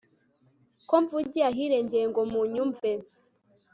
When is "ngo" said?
2.11-2.21